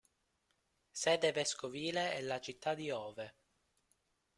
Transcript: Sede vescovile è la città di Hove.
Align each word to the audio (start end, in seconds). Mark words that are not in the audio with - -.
Sede 0.93 1.31
vescovile 1.31 2.13
è 2.15 2.21
la 2.21 2.39
città 2.39 2.73
di 2.73 2.89
Hove. 2.89 3.35